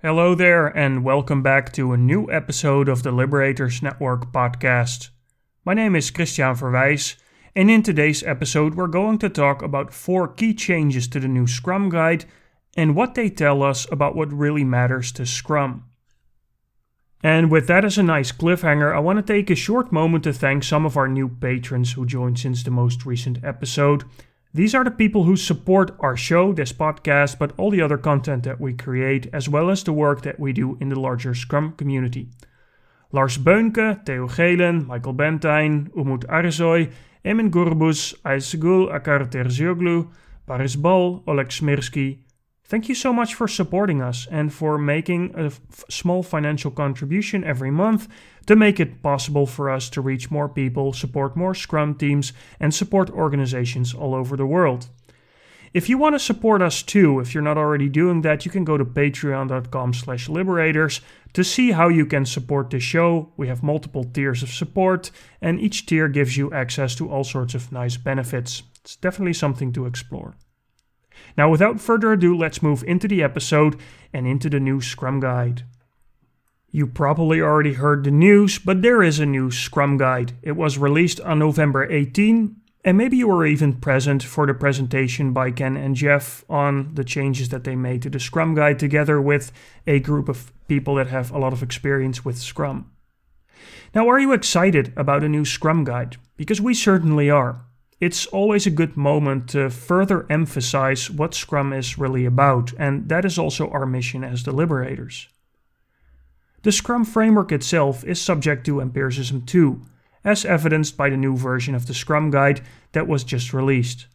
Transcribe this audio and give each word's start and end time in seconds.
Hello 0.00 0.36
there, 0.36 0.68
and 0.68 1.02
welcome 1.02 1.42
back 1.42 1.72
to 1.72 1.92
a 1.92 1.96
new 1.96 2.30
episode 2.30 2.88
of 2.88 3.02
the 3.02 3.10
Liberators 3.10 3.82
Network 3.82 4.30
podcast. 4.30 5.08
My 5.64 5.74
name 5.74 5.96
is 5.96 6.12
Christiaan 6.12 6.56
Verwijs, 6.56 7.16
and 7.56 7.68
in 7.68 7.82
today's 7.82 8.22
episode, 8.22 8.76
we're 8.76 8.86
going 8.86 9.18
to 9.18 9.28
talk 9.28 9.60
about 9.60 9.92
four 9.92 10.28
key 10.28 10.54
changes 10.54 11.08
to 11.08 11.18
the 11.18 11.26
new 11.26 11.48
Scrum 11.48 11.88
Guide 11.88 12.26
and 12.76 12.94
what 12.94 13.16
they 13.16 13.28
tell 13.28 13.60
us 13.60 13.90
about 13.90 14.14
what 14.14 14.32
really 14.32 14.62
matters 14.62 15.10
to 15.10 15.26
Scrum. 15.26 15.82
And 17.24 17.50
with 17.50 17.66
that 17.66 17.84
as 17.84 17.98
a 17.98 18.04
nice 18.04 18.30
cliffhanger, 18.30 18.94
I 18.94 19.00
want 19.00 19.16
to 19.16 19.32
take 19.32 19.50
a 19.50 19.56
short 19.56 19.90
moment 19.90 20.22
to 20.22 20.32
thank 20.32 20.62
some 20.62 20.86
of 20.86 20.96
our 20.96 21.08
new 21.08 21.28
patrons 21.28 21.94
who 21.94 22.06
joined 22.06 22.38
since 22.38 22.62
the 22.62 22.70
most 22.70 23.04
recent 23.04 23.42
episode. 23.42 24.04
These 24.54 24.74
are 24.74 24.82
the 24.82 24.90
people 24.90 25.24
who 25.24 25.36
support 25.36 25.94
our 26.00 26.16
show, 26.16 26.54
this 26.54 26.72
podcast, 26.72 27.38
but 27.38 27.52
all 27.58 27.70
the 27.70 27.82
other 27.82 27.98
content 27.98 28.44
that 28.44 28.58
we 28.58 28.72
create, 28.72 29.28
as 29.32 29.46
well 29.46 29.68
as 29.68 29.84
the 29.84 29.92
work 29.92 30.22
that 30.22 30.40
we 30.40 30.54
do 30.54 30.78
in 30.80 30.88
the 30.88 30.98
larger 30.98 31.34
Scrum 31.34 31.72
community. 31.72 32.28
Lars 33.12 33.36
Beunke, 33.36 34.04
Theo 34.06 34.26
Gelen, 34.26 34.86
Michael 34.86 35.14
Bentijn, 35.14 35.90
Umut 35.94 36.26
Arzoy, 36.28 36.90
Emin 37.24 37.50
Gurbus, 37.50 38.14
Aysegul 38.24 38.90
Akar 38.90 39.30
Terzioglu, 39.30 40.10
Paris 40.46 40.76
Bal, 40.76 41.22
Oleg 41.26 41.48
Smirsky, 41.48 42.18
Thank 42.68 42.90
you 42.90 42.94
so 42.94 43.14
much 43.14 43.34
for 43.34 43.48
supporting 43.48 44.02
us 44.02 44.28
and 44.30 44.52
for 44.52 44.76
making 44.76 45.32
a 45.34 45.46
f- 45.46 45.84
small 45.88 46.22
financial 46.22 46.70
contribution 46.70 47.42
every 47.42 47.70
month 47.70 48.08
to 48.44 48.56
make 48.56 48.78
it 48.78 49.02
possible 49.02 49.46
for 49.46 49.70
us 49.70 49.88
to 49.88 50.02
reach 50.02 50.30
more 50.30 50.50
people, 50.50 50.92
support 50.92 51.34
more 51.34 51.54
Scrum 51.54 51.94
teams, 51.94 52.34
and 52.60 52.74
support 52.74 53.08
organizations 53.08 53.94
all 53.94 54.14
over 54.14 54.36
the 54.36 54.44
world. 54.44 54.88
If 55.72 55.88
you 55.88 55.96
want 55.96 56.14
to 56.14 56.18
support 56.18 56.60
us 56.60 56.82
too, 56.82 57.20
if 57.20 57.32
you're 57.32 57.42
not 57.42 57.56
already 57.56 57.88
doing 57.88 58.20
that, 58.20 58.44
you 58.44 58.50
can 58.50 58.64
go 58.64 58.76
to 58.76 58.84
patreon.com 58.84 59.94
slash 59.94 60.28
liberators 60.28 61.00
to 61.32 61.44
see 61.44 61.72
how 61.72 61.88
you 61.88 62.04
can 62.04 62.26
support 62.26 62.68
the 62.68 62.80
show. 62.80 63.32
We 63.38 63.48
have 63.48 63.62
multiple 63.62 64.04
tiers 64.04 64.42
of 64.42 64.50
support, 64.50 65.10
and 65.40 65.58
each 65.58 65.86
tier 65.86 66.08
gives 66.08 66.36
you 66.36 66.52
access 66.52 66.94
to 66.96 67.08
all 67.10 67.24
sorts 67.24 67.54
of 67.54 67.72
nice 67.72 67.96
benefits. 67.96 68.62
It's 68.82 68.96
definitely 68.96 69.34
something 69.34 69.72
to 69.72 69.86
explore. 69.86 70.36
Now, 71.36 71.50
without 71.50 71.80
further 71.80 72.12
ado, 72.12 72.36
let's 72.36 72.62
move 72.62 72.82
into 72.84 73.08
the 73.08 73.22
episode 73.22 73.78
and 74.12 74.26
into 74.26 74.50
the 74.50 74.60
new 74.60 74.80
Scrum 74.80 75.20
Guide. 75.20 75.62
You 76.70 76.86
probably 76.86 77.40
already 77.40 77.74
heard 77.74 78.04
the 78.04 78.10
news, 78.10 78.58
but 78.58 78.82
there 78.82 79.02
is 79.02 79.18
a 79.18 79.26
new 79.26 79.50
Scrum 79.50 79.96
Guide. 79.96 80.34
It 80.42 80.52
was 80.52 80.76
released 80.76 81.20
on 81.20 81.38
November 81.38 81.90
18, 81.90 82.56
and 82.84 82.98
maybe 82.98 83.16
you 83.16 83.28
were 83.28 83.46
even 83.46 83.74
present 83.74 84.22
for 84.22 84.46
the 84.46 84.54
presentation 84.54 85.32
by 85.32 85.50
Ken 85.50 85.76
and 85.76 85.94
Jeff 85.94 86.44
on 86.48 86.94
the 86.94 87.04
changes 87.04 87.48
that 87.48 87.64
they 87.64 87.74
made 87.74 88.02
to 88.02 88.10
the 88.10 88.20
Scrum 88.20 88.54
Guide 88.54 88.78
together 88.78 89.20
with 89.20 89.50
a 89.86 90.00
group 90.00 90.28
of 90.28 90.52
people 90.68 90.96
that 90.96 91.06
have 91.06 91.30
a 91.30 91.38
lot 91.38 91.52
of 91.52 91.62
experience 91.62 92.24
with 92.24 92.36
Scrum. 92.36 92.90
Now, 93.94 94.08
are 94.08 94.18
you 94.18 94.32
excited 94.32 94.92
about 94.96 95.24
a 95.24 95.28
new 95.28 95.44
Scrum 95.44 95.84
Guide? 95.84 96.16
Because 96.36 96.60
we 96.60 96.74
certainly 96.74 97.30
are 97.30 97.64
it's 98.00 98.26
always 98.26 98.66
a 98.66 98.70
good 98.70 98.96
moment 98.96 99.48
to 99.50 99.70
further 99.70 100.26
emphasize 100.30 101.10
what 101.10 101.34
Scrum 101.34 101.72
is 101.72 101.98
really 101.98 102.24
about, 102.24 102.72
and 102.78 103.08
that 103.08 103.24
is 103.24 103.38
also 103.38 103.68
our 103.70 103.86
mission 103.86 104.22
as 104.22 104.44
the 104.44 104.52
Liberators. 104.52 105.28
The 106.62 106.72
Scrum 106.72 107.04
framework 107.04 107.50
itself 107.50 108.04
is 108.04 108.20
subject 108.20 108.66
to 108.66 108.80
empiricism 108.80 109.42
too, 109.42 109.82
as 110.24 110.44
evidenced 110.44 110.96
by 110.96 111.10
the 111.10 111.16
new 111.16 111.36
version 111.36 111.74
of 111.74 111.86
the 111.86 111.94
Scrum 111.94 112.30
Guide 112.30 112.60
that 112.92 113.08
was 113.08 113.24
just 113.24 113.52
released. 113.52 114.06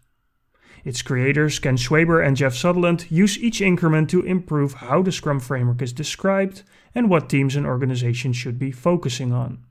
Its 0.86 1.02
creators, 1.02 1.59
Ken 1.59 1.78
Schwaber 1.78 2.25
and 2.25 2.36
Jeff 2.36 2.53
Sutherland, 2.53 3.09
use 3.09 3.38
each 3.38 3.62
increment 3.62 4.09
to 4.09 4.22
improve 4.22 4.73
how 4.75 5.02
the 5.02 5.12
Scrum 5.14 5.40
framework 5.40 5.81
is 5.81 5.94
described 5.94 6.64
and 6.94 7.09
what 7.09 7.30
teams 7.30 7.56
and 7.56 7.66
organizations 7.66 8.36
should 8.36 8.59
be 8.59 8.72
focusing 8.72 9.31
on. 9.31 9.64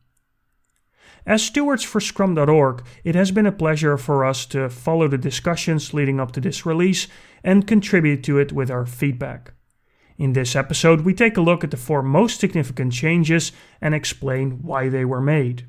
As 1.25 1.43
stewards 1.43 1.85
for 1.85 2.01
Scrum.org, 2.01 2.83
it 3.05 3.15
has 3.15 3.31
been 3.31 3.47
a 3.47 3.53
pleasure 3.53 3.97
for 3.97 4.25
us 4.25 4.45
to 4.47 4.69
follow 4.69 5.07
the 5.07 5.19
discussions 5.19 5.95
leading 5.95 6.19
up 6.19 6.33
to 6.33 6.41
this 6.41 6.67
release 6.67 7.07
and 7.45 7.67
contribute 7.67 8.25
to 8.25 8.39
it 8.39 8.53
with 8.53 8.71
our 8.71 8.87
feedback. 8.87 9.53
In 10.19 10.33
this 10.33 10.57
episode, 10.57 11.03
we 11.03 11.15
take 11.15 11.37
a 11.37 11.41
look 11.41 11.63
at 11.63 11.71
the 11.71 11.77
four 11.77 12.03
most 12.03 12.41
significant 12.41 12.93
changes 12.93 13.53
and 13.81 13.95
explain 13.95 14.63
why 14.63 14.89
they 14.89 15.05
were 15.05 15.21
made. 15.21 15.67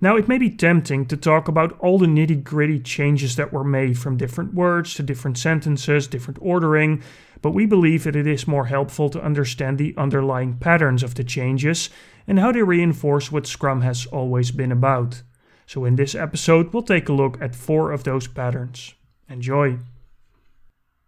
Now, 0.00 0.16
it 0.16 0.28
may 0.28 0.36
be 0.36 0.50
tempting 0.50 1.06
to 1.06 1.16
talk 1.16 1.48
about 1.48 1.78
all 1.80 1.98
the 1.98 2.06
nitty 2.06 2.44
gritty 2.44 2.78
changes 2.78 3.36
that 3.36 3.52
were 3.52 3.64
made 3.64 3.98
from 3.98 4.18
different 4.18 4.52
words 4.52 4.92
to 4.94 5.02
different 5.02 5.38
sentences, 5.38 6.06
different 6.06 6.38
ordering, 6.42 7.02
but 7.40 7.52
we 7.52 7.64
believe 7.64 8.04
that 8.04 8.16
it 8.16 8.26
is 8.26 8.46
more 8.46 8.66
helpful 8.66 9.08
to 9.08 9.22
understand 9.22 9.78
the 9.78 9.94
underlying 9.96 10.58
patterns 10.58 11.02
of 11.02 11.14
the 11.14 11.24
changes 11.24 11.88
and 12.26 12.38
how 12.38 12.52
they 12.52 12.62
reinforce 12.62 13.30
what 13.30 13.46
Scrum 13.46 13.82
has 13.82 14.06
always 14.06 14.50
been 14.50 14.72
about. 14.72 15.22
So, 15.66 15.84
in 15.84 15.96
this 15.96 16.14
episode, 16.14 16.72
we'll 16.72 16.82
take 16.82 17.08
a 17.08 17.12
look 17.12 17.40
at 17.40 17.54
four 17.54 17.92
of 17.92 18.04
those 18.04 18.26
patterns. 18.26 18.94
Enjoy! 19.28 19.78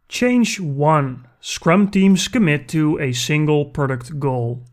Change 0.09 0.59
1 0.59 1.29
Scrum 1.41 1.91
teams 1.91 2.29
commit 2.29 2.67
to 2.69 2.99
a 2.99 3.13
single 3.13 3.67
product 3.67 4.19
goal. 4.19 4.65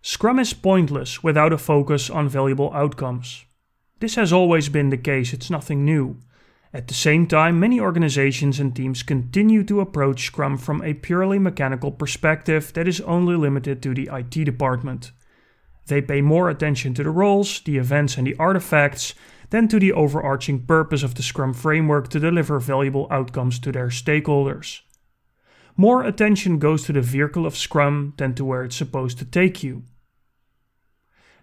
Scrum 0.00 0.38
is 0.38 0.54
pointless 0.54 1.22
without 1.22 1.52
a 1.52 1.58
focus 1.58 2.08
on 2.08 2.28
valuable 2.28 2.72
outcomes. 2.72 3.44
This 3.98 4.14
has 4.14 4.32
always 4.32 4.68
been 4.68 4.90
the 4.90 4.96
case, 4.96 5.32
it's 5.32 5.50
nothing 5.50 5.84
new. 5.84 6.20
At 6.72 6.86
the 6.86 6.94
same 6.94 7.26
time, 7.26 7.58
many 7.58 7.80
organizations 7.80 8.60
and 8.60 8.74
teams 8.76 9.02
continue 9.02 9.64
to 9.64 9.80
approach 9.80 10.26
Scrum 10.26 10.56
from 10.56 10.82
a 10.82 10.94
purely 10.94 11.38
mechanical 11.38 11.90
perspective 11.90 12.72
that 12.74 12.86
is 12.86 13.00
only 13.00 13.34
limited 13.34 13.82
to 13.82 13.92
the 13.92 14.08
IT 14.12 14.44
department. 14.44 15.10
They 15.88 16.02
pay 16.02 16.20
more 16.20 16.48
attention 16.50 16.94
to 16.94 17.02
the 17.02 17.10
roles, 17.10 17.60
the 17.60 17.78
events, 17.78 18.16
and 18.16 18.26
the 18.26 18.36
artifacts 18.38 19.14
than 19.50 19.68
to 19.68 19.80
the 19.80 19.92
overarching 19.92 20.66
purpose 20.66 21.02
of 21.02 21.14
the 21.14 21.22
Scrum 21.22 21.54
framework 21.54 22.08
to 22.10 22.20
deliver 22.20 22.60
valuable 22.60 23.08
outcomes 23.10 23.58
to 23.60 23.72
their 23.72 23.88
stakeholders. 23.88 24.80
More 25.76 26.02
attention 26.04 26.58
goes 26.58 26.84
to 26.84 26.92
the 26.92 27.00
vehicle 27.00 27.46
of 27.46 27.56
Scrum 27.56 28.12
than 28.18 28.34
to 28.34 28.44
where 28.44 28.64
it's 28.64 28.76
supposed 28.76 29.18
to 29.18 29.24
take 29.24 29.62
you. 29.62 29.84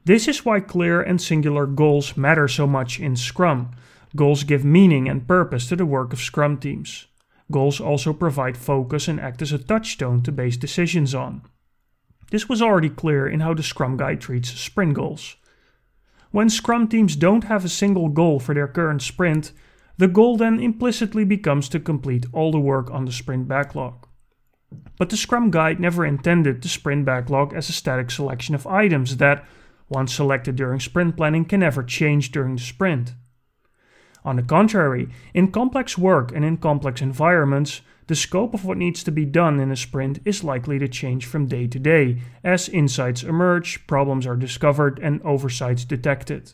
This 0.03 0.28
is 0.28 0.45
why 0.45 0.59
clear 0.59 1.01
and 1.01 1.19
singular 1.19 1.66
goals 1.66 2.16
matter 2.16 2.47
so 2.47 2.67
much 2.67 3.00
in 3.00 3.16
Scrum. 3.16 3.72
Goals 4.16 4.44
give 4.44 4.63
meaning 4.63 5.09
and 5.09 5.28
purpose 5.28 5.67
to 5.69 5.75
the 5.75 5.85
work 5.85 6.13
of 6.13 6.19
Scrum 6.19 6.57
teams. 6.57 7.07
Goals 7.51 7.81
also 7.81 8.13
provide 8.13 8.57
focus 8.57 9.07
and 9.07 9.19
act 9.19 9.41
as 9.41 9.51
a 9.51 9.57
touchstone 9.57 10.22
to 10.23 10.31
base 10.31 10.57
decisions 10.57 11.16
on. 11.16 11.41
This 12.31 12.50
was 12.50 12.62
already 12.62 12.90
clear 12.90 13.28
in 13.28 13.40
how 13.40 13.53
the 13.53 13.63
Scrum 13.63 13.97
Guide 13.97 14.22
treats 14.22 14.50
sprint 14.50 14.94
goals. 14.94 15.36
When 16.31 16.50
Scrum 16.50 16.88
teams 16.88 17.16
don't 17.16 17.46
have 17.46 17.63
a 17.63 17.69
single 17.69 18.09
goal 18.09 18.40
for 18.40 18.53
their 18.53 18.68
current 18.68 19.02
sprint, 19.02 19.52
the 19.97 20.08
goal 20.08 20.35
then 20.35 20.59
implicitly 20.59 21.24
becomes 21.24 21.69
to 21.69 21.80
complete 21.80 22.25
all 22.34 22.52
the 22.52 22.59
work 22.59 22.91
on 22.91 23.06
the 23.06 23.12
sprint 23.12 23.47
backlog. 23.47 24.08
But 24.97 25.09
the 25.09 25.18
Scrum 25.18 25.52
Guide 25.52 25.80
never 25.80 26.06
intended 26.06 26.62
the 26.62 26.68
sprint 26.68 27.06
backlog 27.06 27.53
as 27.53 27.69
a 27.69 27.74
static 27.74 28.12
selection 28.12 28.56
of 28.56 28.68
items 28.68 29.18
that, 29.18 29.46
once 29.88 30.14
selected 30.14 30.56
during 30.56 30.80
sprint 30.80 31.16
planning, 31.16 31.46
can 31.46 31.62
never 31.62 31.84
change 31.84 32.31
during 32.31 32.56
the 32.56 32.62
sprint. 32.62 33.14
On 34.25 34.35
the 34.35 34.44
contrary, 34.44 35.08
in 35.34 35.52
complex 35.52 35.97
work 35.97 36.31
and 36.34 36.44
in 36.44 36.58
complex 36.58 37.02
environments, 37.02 37.81
the 38.07 38.16
scope 38.16 38.53
of 38.53 38.66
what 38.66 38.77
needs 38.77 39.03
to 39.03 39.11
be 39.11 39.25
done 39.25 39.59
in 39.59 39.71
a 39.71 39.75
sprint 39.75 40.19
is 40.25 40.43
likely 40.43 40.77
to 40.79 40.88
change 40.88 41.25
from 41.25 41.47
day 41.47 41.67
to 41.67 41.79
day 41.79 42.21
as 42.43 42.69
insights 42.69 43.23
emerge, 43.23 43.85
problems 43.88 44.27
are 44.27 44.35
discovered, 44.35 44.99
and 44.99 45.21
oversights 45.23 45.85
detected. 45.85 46.53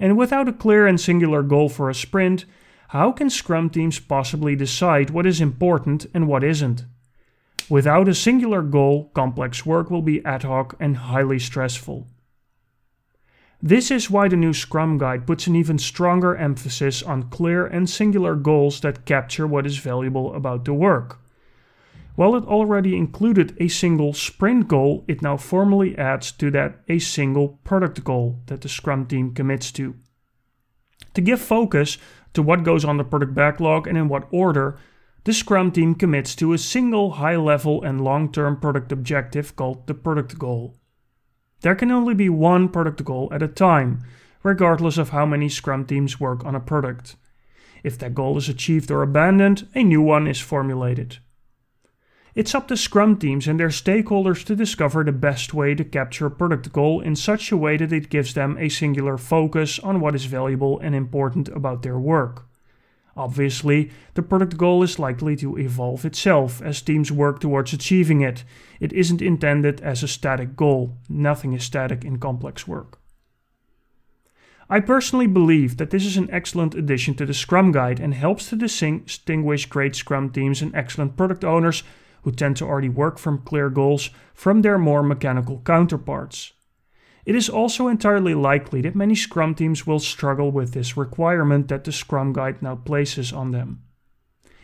And 0.00 0.16
without 0.16 0.48
a 0.48 0.52
clear 0.52 0.86
and 0.86 1.00
singular 1.00 1.42
goal 1.42 1.68
for 1.68 1.88
a 1.88 1.94
sprint, 1.94 2.44
how 2.88 3.12
can 3.12 3.30
Scrum 3.30 3.70
teams 3.70 4.00
possibly 4.00 4.56
decide 4.56 5.10
what 5.10 5.26
is 5.26 5.40
important 5.40 6.06
and 6.12 6.26
what 6.26 6.42
isn't? 6.42 6.84
Without 7.70 8.08
a 8.08 8.14
singular 8.14 8.60
goal, 8.60 9.10
complex 9.14 9.64
work 9.64 9.90
will 9.90 10.02
be 10.02 10.24
ad 10.24 10.42
hoc 10.42 10.74
and 10.80 10.96
highly 10.96 11.38
stressful. 11.38 12.08
This 13.64 13.92
is 13.92 14.10
why 14.10 14.26
the 14.26 14.36
new 14.36 14.52
Scrum 14.52 14.98
Guide 14.98 15.24
puts 15.24 15.46
an 15.46 15.54
even 15.54 15.78
stronger 15.78 16.34
emphasis 16.34 17.00
on 17.00 17.30
clear 17.30 17.64
and 17.64 17.88
singular 17.88 18.34
goals 18.34 18.80
that 18.80 19.04
capture 19.04 19.46
what 19.46 19.66
is 19.66 19.78
valuable 19.78 20.34
about 20.34 20.64
the 20.64 20.74
work. 20.74 21.20
While 22.16 22.34
it 22.34 22.44
already 22.44 22.96
included 22.96 23.56
a 23.60 23.68
single 23.68 24.14
sprint 24.14 24.66
goal, 24.66 25.04
it 25.06 25.22
now 25.22 25.36
formally 25.36 25.96
adds 25.96 26.32
to 26.32 26.50
that 26.50 26.80
a 26.88 26.98
single 26.98 27.60
product 27.62 28.02
goal 28.02 28.40
that 28.46 28.62
the 28.62 28.68
Scrum 28.68 29.06
team 29.06 29.32
commits 29.32 29.70
to. 29.72 29.94
To 31.14 31.20
give 31.20 31.40
focus, 31.40 31.98
to 32.34 32.42
what 32.42 32.64
goes 32.64 32.84
on 32.84 32.96
the 32.96 33.04
product 33.04 33.32
backlog 33.32 33.86
and 33.86 33.96
in 33.96 34.08
what 34.08 34.26
order, 34.32 34.76
the 35.22 35.32
Scrum 35.32 35.70
team 35.70 35.94
commits 35.94 36.34
to 36.34 36.52
a 36.52 36.58
single 36.58 37.12
high 37.12 37.36
level 37.36 37.80
and 37.84 38.02
long 38.02 38.32
term 38.32 38.58
product 38.58 38.90
objective 38.90 39.54
called 39.54 39.86
the 39.86 39.94
product 39.94 40.36
goal. 40.36 40.74
There 41.62 41.74
can 41.74 41.90
only 41.90 42.14
be 42.14 42.28
one 42.28 42.68
product 42.68 43.04
goal 43.04 43.28
at 43.32 43.42
a 43.42 43.48
time, 43.48 44.04
regardless 44.42 44.98
of 44.98 45.10
how 45.10 45.24
many 45.24 45.48
Scrum 45.48 45.86
teams 45.86 46.20
work 46.20 46.44
on 46.44 46.54
a 46.54 46.60
product. 46.60 47.16
If 47.82 47.98
that 47.98 48.14
goal 48.14 48.36
is 48.36 48.48
achieved 48.48 48.90
or 48.90 49.02
abandoned, 49.02 49.68
a 49.74 49.82
new 49.82 50.02
one 50.02 50.26
is 50.26 50.40
formulated. 50.40 51.18
It's 52.34 52.54
up 52.54 52.66
to 52.68 52.76
Scrum 52.76 53.18
teams 53.18 53.46
and 53.46 53.60
their 53.60 53.68
stakeholders 53.68 54.44
to 54.46 54.56
discover 54.56 55.04
the 55.04 55.12
best 55.12 55.52
way 55.52 55.74
to 55.74 55.84
capture 55.84 56.26
a 56.26 56.30
product 56.30 56.72
goal 56.72 57.00
in 57.00 57.14
such 57.14 57.52
a 57.52 57.56
way 57.56 57.76
that 57.76 57.92
it 57.92 58.08
gives 58.08 58.34
them 58.34 58.56
a 58.58 58.68
singular 58.68 59.18
focus 59.18 59.78
on 59.78 60.00
what 60.00 60.14
is 60.14 60.24
valuable 60.24 60.78
and 60.80 60.94
important 60.94 61.48
about 61.48 61.82
their 61.82 61.98
work. 61.98 62.46
Obviously, 63.16 63.90
the 64.14 64.22
product 64.22 64.56
goal 64.56 64.82
is 64.82 64.98
likely 64.98 65.36
to 65.36 65.58
evolve 65.58 66.04
itself 66.04 66.62
as 66.62 66.80
teams 66.80 67.12
work 67.12 67.40
towards 67.40 67.72
achieving 67.72 68.22
it. 68.22 68.44
It 68.80 68.92
isn't 68.92 69.20
intended 69.20 69.80
as 69.82 70.02
a 70.02 70.08
static 70.08 70.56
goal, 70.56 70.96
nothing 71.08 71.52
is 71.52 71.64
static 71.64 72.04
in 72.04 72.18
complex 72.18 72.66
work. 72.66 72.98
I 74.70 74.80
personally 74.80 75.26
believe 75.26 75.76
that 75.76 75.90
this 75.90 76.06
is 76.06 76.16
an 76.16 76.30
excellent 76.30 76.74
addition 76.74 77.14
to 77.16 77.26
the 77.26 77.34
Scrum 77.34 77.72
Guide 77.72 78.00
and 78.00 78.14
helps 78.14 78.48
to 78.48 78.56
distinguish 78.56 79.66
great 79.66 79.94
Scrum 79.94 80.30
teams 80.30 80.62
and 80.62 80.74
excellent 80.74 81.14
product 81.14 81.44
owners 81.44 81.82
who 82.22 82.32
tend 82.32 82.56
to 82.56 82.64
already 82.64 82.88
work 82.88 83.18
from 83.18 83.42
clear 83.42 83.68
goals 83.68 84.08
from 84.32 84.62
their 84.62 84.78
more 84.78 85.02
mechanical 85.02 85.60
counterparts. 85.66 86.52
It 87.24 87.36
is 87.36 87.48
also 87.48 87.86
entirely 87.86 88.34
likely 88.34 88.80
that 88.82 88.96
many 88.96 89.14
Scrum 89.14 89.54
teams 89.54 89.86
will 89.86 90.00
struggle 90.00 90.50
with 90.50 90.72
this 90.72 90.96
requirement 90.96 91.68
that 91.68 91.84
the 91.84 91.92
Scrum 91.92 92.32
Guide 92.32 92.62
now 92.62 92.74
places 92.74 93.32
on 93.32 93.52
them. 93.52 93.82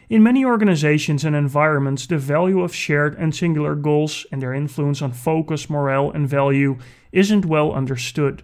In 0.09 0.23
many 0.23 0.45
organizations 0.45 1.25
and 1.25 1.37
environments, 1.37 2.07
the 2.07 2.17
value 2.19 2.63
of 2.63 2.75
shared 2.75 3.15
and 3.17 3.35
singular 3.35 3.75
goals 3.75 4.27
and 4.33 4.41
their 4.41 4.55
influence 4.55 5.03
on 5.03 5.13
focus, 5.13 5.69
morale, 5.69 6.11
and 6.11 6.27
value 6.27 6.79
isn't 7.13 7.45
well 7.45 7.73
understood. 7.73 8.43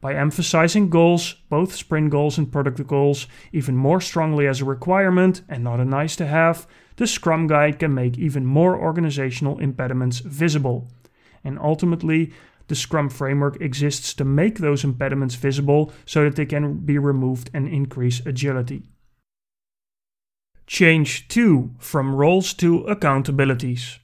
By 0.00 0.14
emphasizing 0.14 0.88
goals, 0.90 1.34
both 1.48 1.74
sprint 1.74 2.10
goals 2.10 2.38
and 2.38 2.50
product 2.50 2.84
goals, 2.86 3.26
even 3.52 3.76
more 3.76 4.00
strongly 4.00 4.46
as 4.46 4.60
a 4.60 4.64
requirement 4.64 5.42
and 5.48 5.62
not 5.62 5.80
a 5.80 5.84
nice 5.84 6.16
to 6.16 6.26
have, 6.26 6.66
the 6.96 7.06
Scrum 7.06 7.46
Guide 7.46 7.78
can 7.78 7.94
make 7.94 8.18
even 8.18 8.46
more 8.46 8.76
organizational 8.76 9.58
impediments 9.58 10.20
visible. 10.20 10.90
And 11.44 11.58
ultimately, 11.58 12.32
the 12.68 12.74
Scrum 12.74 13.08
framework 13.08 13.60
exists 13.60 14.14
to 14.14 14.24
make 14.24 14.58
those 14.58 14.84
impediments 14.84 15.34
visible 15.34 15.92
so 16.04 16.24
that 16.24 16.36
they 16.36 16.46
can 16.46 16.78
be 16.78 16.98
removed 16.98 17.50
and 17.54 17.68
increase 17.68 18.24
agility. 18.26 18.88
Change 20.66 21.28
2 21.28 21.76
from 21.78 22.14
roles 22.14 22.52
to 22.54 22.82
accountabilities. 22.84 23.98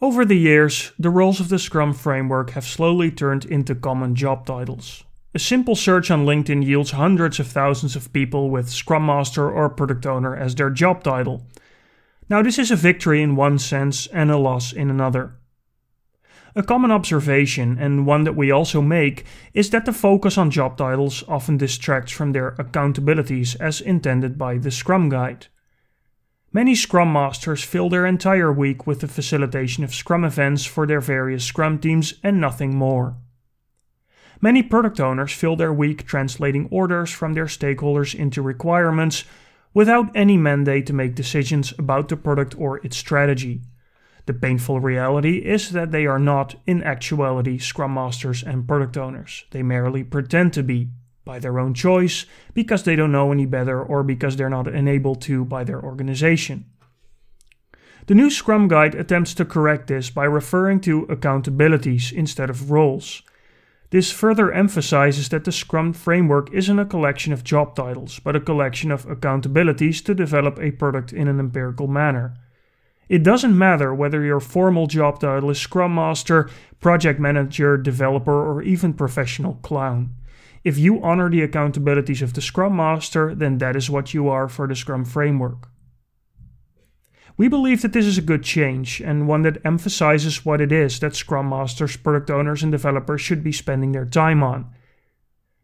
Over 0.00 0.24
the 0.24 0.36
years, 0.36 0.92
the 0.98 1.10
roles 1.10 1.40
of 1.40 1.48
the 1.48 1.58
Scrum 1.58 1.94
framework 1.94 2.50
have 2.50 2.66
slowly 2.66 3.10
turned 3.10 3.44
into 3.44 3.74
common 3.74 4.14
job 4.14 4.46
titles. 4.46 5.04
A 5.34 5.38
simple 5.38 5.74
search 5.74 6.10
on 6.10 6.24
LinkedIn 6.24 6.64
yields 6.64 6.92
hundreds 6.92 7.40
of 7.40 7.46
thousands 7.46 7.96
of 7.96 8.12
people 8.12 8.50
with 8.50 8.70
Scrum 8.70 9.04
Master 9.06 9.50
or 9.50 9.68
Product 9.68 10.06
Owner 10.06 10.36
as 10.36 10.54
their 10.54 10.70
job 10.70 11.02
title. 11.02 11.46
Now, 12.28 12.42
this 12.42 12.58
is 12.58 12.70
a 12.70 12.76
victory 12.76 13.22
in 13.22 13.36
one 13.36 13.58
sense 13.58 14.06
and 14.08 14.30
a 14.30 14.36
loss 14.36 14.72
in 14.72 14.90
another. 14.90 15.34
A 16.58 16.62
common 16.62 16.90
observation, 16.90 17.76
and 17.78 18.06
one 18.06 18.24
that 18.24 18.34
we 18.34 18.50
also 18.50 18.80
make, 18.80 19.26
is 19.52 19.68
that 19.70 19.84
the 19.84 19.92
focus 19.92 20.38
on 20.38 20.50
job 20.50 20.78
titles 20.78 21.22
often 21.28 21.58
distracts 21.58 22.12
from 22.12 22.32
their 22.32 22.52
accountabilities 22.52 23.60
as 23.60 23.82
intended 23.82 24.38
by 24.38 24.56
the 24.56 24.70
Scrum 24.70 25.10
Guide. 25.10 25.48
Many 26.54 26.74
Scrum 26.74 27.12
Masters 27.12 27.62
fill 27.62 27.90
their 27.90 28.06
entire 28.06 28.50
week 28.50 28.86
with 28.86 29.00
the 29.00 29.08
facilitation 29.08 29.84
of 29.84 29.94
Scrum 29.94 30.24
events 30.24 30.64
for 30.64 30.86
their 30.86 31.02
various 31.02 31.44
Scrum 31.44 31.78
teams 31.78 32.14
and 32.22 32.40
nothing 32.40 32.74
more. 32.74 33.18
Many 34.40 34.62
product 34.62 34.98
owners 34.98 35.32
fill 35.32 35.56
their 35.56 35.74
week 35.74 36.06
translating 36.06 36.68
orders 36.70 37.10
from 37.10 37.34
their 37.34 37.44
stakeholders 37.44 38.14
into 38.14 38.40
requirements 38.40 39.24
without 39.74 40.10
any 40.16 40.38
mandate 40.38 40.86
to 40.86 40.94
make 40.94 41.14
decisions 41.14 41.74
about 41.78 42.08
the 42.08 42.16
product 42.16 42.54
or 42.58 42.78
its 42.78 42.96
strategy. 42.96 43.60
The 44.26 44.34
painful 44.34 44.80
reality 44.80 45.38
is 45.38 45.70
that 45.70 45.92
they 45.92 46.04
are 46.04 46.18
not, 46.18 46.56
in 46.66 46.82
actuality, 46.82 47.58
Scrum 47.58 47.94
Masters 47.94 48.42
and 48.42 48.66
product 48.66 48.96
owners. 48.96 49.44
They 49.52 49.62
merely 49.62 50.02
pretend 50.02 50.52
to 50.54 50.64
be, 50.64 50.90
by 51.24 51.38
their 51.38 51.60
own 51.60 51.74
choice, 51.74 52.26
because 52.52 52.82
they 52.82 52.96
don't 52.96 53.12
know 53.12 53.30
any 53.30 53.46
better 53.46 53.80
or 53.80 54.02
because 54.02 54.36
they're 54.36 54.50
not 54.50 54.66
enabled 54.66 55.22
to 55.22 55.44
by 55.44 55.62
their 55.62 55.80
organization. 55.80 56.64
The 58.06 58.14
new 58.14 58.30
Scrum 58.30 58.68
Guide 58.68 58.94
attempts 58.94 59.34
to 59.34 59.44
correct 59.44 59.86
this 59.86 60.10
by 60.10 60.24
referring 60.24 60.80
to 60.82 61.06
accountabilities 61.06 62.12
instead 62.12 62.50
of 62.50 62.70
roles. 62.70 63.22
This 63.90 64.10
further 64.10 64.52
emphasizes 64.52 65.28
that 65.28 65.44
the 65.44 65.52
Scrum 65.52 65.92
framework 65.92 66.52
isn't 66.52 66.78
a 66.78 66.84
collection 66.84 67.32
of 67.32 67.44
job 67.44 67.76
titles, 67.76 68.18
but 68.18 68.34
a 68.34 68.40
collection 68.40 68.90
of 68.90 69.06
accountabilities 69.06 70.04
to 70.04 70.14
develop 70.14 70.58
a 70.58 70.72
product 70.72 71.12
in 71.12 71.28
an 71.28 71.38
empirical 71.38 71.86
manner. 71.86 72.34
It 73.08 73.22
doesn't 73.22 73.56
matter 73.56 73.94
whether 73.94 74.24
your 74.24 74.40
formal 74.40 74.86
job 74.86 75.20
title 75.20 75.50
is 75.50 75.60
Scrum 75.60 75.94
Master, 75.94 76.50
Project 76.80 77.20
Manager, 77.20 77.76
Developer, 77.76 78.32
or 78.32 78.62
even 78.62 78.92
Professional 78.92 79.54
Clown. 79.62 80.14
If 80.64 80.76
you 80.76 81.00
honor 81.02 81.30
the 81.30 81.46
accountabilities 81.46 82.22
of 82.22 82.34
the 82.34 82.40
Scrum 82.40 82.74
Master, 82.74 83.34
then 83.34 83.58
that 83.58 83.76
is 83.76 83.88
what 83.88 84.12
you 84.12 84.28
are 84.28 84.48
for 84.48 84.66
the 84.66 84.74
Scrum 84.74 85.04
framework. 85.04 85.68
We 87.36 87.46
believe 87.48 87.82
that 87.82 87.92
this 87.92 88.06
is 88.06 88.18
a 88.18 88.22
good 88.22 88.42
change 88.42 89.00
and 89.00 89.28
one 89.28 89.42
that 89.42 89.64
emphasizes 89.64 90.44
what 90.44 90.60
it 90.60 90.72
is 90.72 90.98
that 91.00 91.14
Scrum 91.14 91.50
Masters, 91.50 91.96
product 91.96 92.30
owners, 92.30 92.62
and 92.62 92.72
developers 92.72 93.20
should 93.20 93.44
be 93.44 93.52
spending 93.52 93.92
their 93.92 94.06
time 94.06 94.42
on 94.42 94.72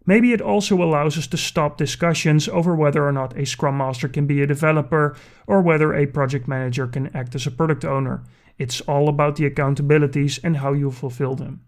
Maybe 0.04 0.32
it 0.32 0.40
also 0.40 0.82
allows 0.82 1.16
us 1.16 1.26
to 1.28 1.37
stop 1.37 1.76
discussions 1.76 2.49
over 2.49 2.75
whether 2.75 3.06
or 3.06 3.12
not 3.12 3.38
a 3.38 3.46
Scrum 3.46 3.76
Master 3.76 4.08
can 4.08 4.26
be 4.26 4.43
a 4.43 4.46
developer 4.46 5.16
or 5.46 5.62
whether 5.62 5.94
a 5.94 6.06
project 6.06 6.49
manager 6.49 6.87
can 6.87 7.14
act 7.14 7.34
as 7.34 7.46
a 7.46 7.50
product 7.50 7.84
owner. 7.84 8.25
It's 8.58 8.81
all 8.82 9.08
about 9.08 9.37
the 9.37 9.49
accountabilities 9.49 10.40
and 10.43 10.56
how 10.56 10.72
you 10.72 10.90
fulfill 10.90 11.37
them. 11.37 11.64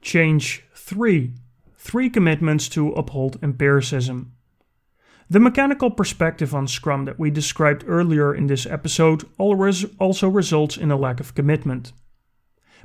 Change 0.00 0.64
3 0.74 1.34
Three 1.80 2.10
commitments 2.10 2.68
to 2.70 2.92
uphold 2.92 3.38
empiricism. 3.42 4.32
The 5.30 5.40
mechanical 5.40 5.90
perspective 5.90 6.54
on 6.54 6.66
Scrum 6.66 7.04
that 7.04 7.18
we 7.18 7.30
described 7.30 7.84
earlier 7.86 8.34
in 8.34 8.46
this 8.46 8.66
episode 8.66 9.24
also 9.38 10.28
results 10.28 10.76
in 10.76 10.90
a 10.90 10.96
lack 10.96 11.20
of 11.20 11.34
commitment. 11.34 11.92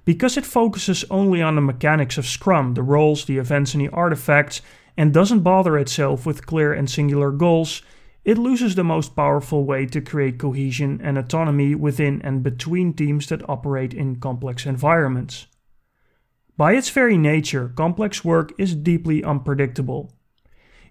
Because 0.06 0.38
it 0.38 0.46
focuses 0.46 1.06
only 1.10 1.42
on 1.42 1.56
the 1.56 1.62
mechanics 1.62 2.18
of 2.18 2.26
Scrum, 2.26 2.74
the 2.74 2.84
roles, 2.84 3.26
the 3.26 3.38
events, 3.38 3.74
and 3.74 3.82
the 3.82 3.90
artifacts, 3.90 4.62
and 4.98 5.14
doesn't 5.14 5.42
bother 5.42 5.78
itself 5.78 6.26
with 6.26 6.46
clear 6.46 6.74
and 6.74 6.90
singular 6.90 7.32
goals, 7.32 7.82
it 8.26 8.38
loses 8.38 8.76
the 8.76 8.84
most 8.84 9.16
powerful 9.16 9.66
way 9.66 9.86
to 9.86 10.02
create 10.02 10.40
cohesion 10.40 11.00
and 11.04 11.18
autonomy 11.18 11.76
within 11.76 12.22
and 12.22 12.44
between 12.44 12.94
teams 12.94 13.28
that 13.28 13.48
operate 13.50 13.94
in 13.94 14.18
complex 14.18 14.66
environments. 14.66 15.48
By 16.56 16.74
its 16.74 16.90
very 16.90 17.18
nature, 17.18 17.72
complex 17.76 18.24
work 18.24 18.54
is 18.58 18.76
deeply 18.76 19.24
unpredictable. 19.24 20.14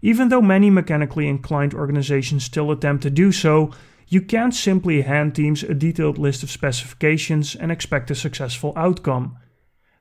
Even 0.03 0.29
though 0.29 0.43
many 0.43 0.69
mechanically 0.69 1.29
inclined 1.29 1.73
organizations 1.73 2.45
still 2.45 2.71
attempt 2.71 3.05
to 3.05 3.11
do 3.11 3.31
so, 3.31 3.71
you 4.13 4.21
can't 4.21 4.55
simply 4.55 5.01
hand 5.01 5.35
teams 5.35 5.63
a 5.63 5.73
detailed 5.73 6.19
list 6.19 6.43
of 6.43 6.51
specifications 6.51 7.57
and 7.57 7.73
expect 7.73 8.11
a 8.11 8.15
successful 8.15 8.75
outcome. 8.77 9.39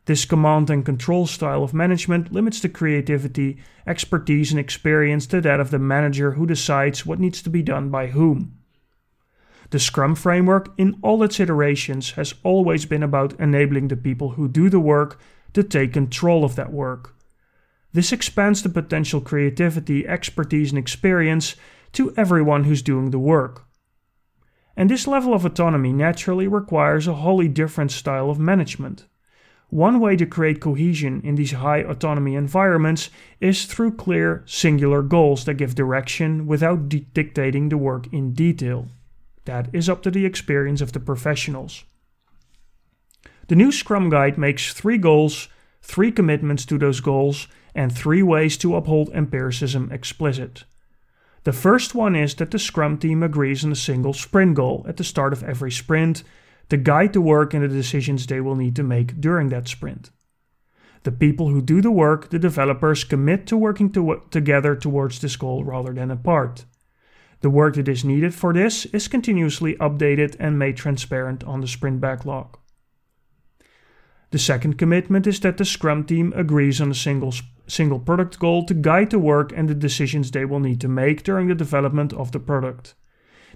This 0.04 0.26
command 0.26 0.70
and 0.70 0.86
control 0.86 1.26
style 1.26 1.64
of 1.64 1.74
management 1.74 2.34
limits 2.34 2.60
the 2.60 2.68
creativity, 2.68 3.60
expertise, 3.88 4.52
and 4.52 4.60
experience 4.60 5.26
to 5.28 5.40
that 5.40 5.62
of 5.62 5.72
the 5.72 5.80
manager 5.80 6.32
who 6.34 6.46
decides 6.46 7.06
what 7.06 7.22
needs 7.22 7.42
to 7.42 7.50
be 7.50 7.62
done 7.62 7.90
by 7.90 8.08
whom. 8.08 8.58
The 9.70 9.80
Scrum 9.80 10.16
framework, 10.16 10.74
in 10.78 11.00
all 11.02 11.24
its 11.24 11.40
iterations, 11.40 12.12
has 12.12 12.34
always 12.44 12.86
been 12.86 13.04
about 13.04 13.40
enabling 13.40 13.88
the 13.88 13.96
people 13.96 14.32
who 14.32 14.50
do 14.50 14.70
the 14.70 14.82
work 14.82 15.22
to 15.54 15.64
take 15.64 15.94
control 15.94 16.44
of 16.44 16.58
that 16.58 16.74
work. 16.74 17.16
This 17.94 18.12
expands 18.12 18.62
the 18.62 18.68
potential 18.68 19.22
creativity, 19.22 20.06
expertise, 20.06 20.70
and 20.74 20.80
experience 20.80 21.56
to 21.94 22.14
everyone 22.18 22.66
who's 22.66 22.82
doing 22.82 23.12
the 23.12 23.20
work. 23.20 23.68
And 24.76 24.90
this 24.90 25.08
level 25.08 25.34
of 25.34 25.46
autonomy 25.46 25.92
naturally 25.94 26.48
requires 26.48 27.08
a 27.08 27.16
wholly 27.16 27.48
different 27.48 27.92
style 27.92 28.30
of 28.30 28.40
management. 28.40 29.06
One 29.70 30.02
way 30.02 30.18
to 30.18 30.26
create 30.26 30.60
cohesion 30.60 31.22
in 31.24 31.36
these 31.36 31.54
high 31.54 31.80
autonomy 31.80 32.36
environments 32.36 33.10
is 33.40 33.66
through 33.66 33.96
clear, 33.96 34.44
singular 34.46 35.02
goals 35.02 35.46
that 35.46 35.54
give 35.54 35.76
direction 35.76 36.46
without 36.46 36.90
di- 36.90 37.08
dictating 37.14 37.70
the 37.70 37.78
work 37.78 38.12
in 38.12 38.34
detail. 38.34 38.88
That 39.46 39.70
is 39.74 39.88
up 39.88 40.04
to 40.04 40.12
the 40.12 40.26
experience 40.26 40.82
of 40.82 40.92
the 40.92 41.00
professionals. 41.00 41.86
The 43.48 43.56
new 43.56 43.72
Scrum 43.72 44.10
Guide 44.10 44.38
makes 44.38 44.74
three 44.74 44.98
goals, 44.98 45.48
three 45.82 46.12
commitments 46.12 46.66
to 46.66 46.78
those 46.78 47.00
goals, 47.00 47.48
and 47.74 47.96
three 47.96 48.24
ways 48.24 48.58
to 48.58 48.76
uphold 48.76 49.10
empiricism 49.14 49.90
explicit. 49.92 50.66
The 51.44 51.54
first 51.54 51.96
one 51.96 52.16
is 52.16 52.36
that 52.36 52.52
the 52.52 52.60
Scrum 52.60 52.98
team 52.98 53.24
agrees 53.24 53.66
on 53.66 53.72
a 53.72 53.76
single 53.76 54.14
sprint 54.14 54.56
goal 54.56 54.86
at 54.88 54.98
the 54.98 55.04
start 55.04 55.34
of 55.34 55.44
every 55.44 55.72
sprint 55.72 56.24
to 56.70 56.78
guide 56.78 57.14
the 57.14 57.22
work 57.22 57.54
and 57.54 57.64
the 57.64 57.68
decisions 57.68 58.26
they 58.26 58.42
will 58.42 58.56
need 58.56 58.76
to 58.76 58.84
make 58.84 59.20
during 59.20 59.50
that 59.50 59.68
sprint. 59.68 60.12
The 61.04 61.12
people 61.12 61.50
who 61.50 61.62
do 61.62 61.82
the 61.82 61.90
work, 61.90 62.30
the 62.30 62.38
developers, 62.38 63.04
commit 63.04 63.48
to 63.48 63.58
working 63.58 63.92
to- 63.94 64.22
together 64.30 64.76
towards 64.76 65.20
this 65.20 65.36
goal 65.36 65.64
rather 65.64 65.94
than 65.94 66.12
apart. 66.12 66.66
The 67.42 67.50
work 67.50 67.74
that 67.76 67.88
is 67.88 68.06
needed 68.06 68.36
for 68.36 68.54
this 68.54 68.86
is 68.88 69.08
continuously 69.08 69.76
updated 69.78 70.36
and 70.40 70.60
made 70.60 70.78
transparent 70.78 71.44
on 71.44 71.62
the 71.62 71.68
sprint 71.68 72.00
backlog. 72.00 72.58
The 74.30 74.40
second 74.40 74.78
commitment 74.78 75.26
is 75.26 75.40
that 75.40 75.58
the 75.58 75.66
Scrum 75.66 76.04
team 76.06 76.32
agrees 76.36 76.80
on 76.80 76.92
a 76.92 76.96
single, 76.96 77.34
single 77.72 78.00
product 78.00 78.38
goal 78.38 78.66
to 78.66 78.74
guide 78.74 79.10
the 79.12 79.20
work 79.20 79.54
and 79.56 79.70
the 79.70 79.76
decisions 79.76 80.32
they 80.32 80.44
will 80.44 80.60
need 80.60 80.82
to 80.82 80.88
make 80.90 81.24
during 81.24 81.48
the 81.48 81.56
development 81.56 82.12
of 82.14 82.32
the 82.34 82.40
product. 82.40 82.94